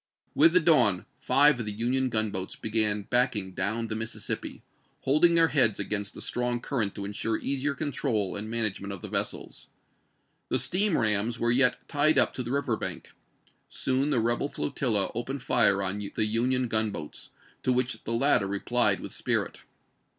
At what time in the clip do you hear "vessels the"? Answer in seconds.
9.07-10.57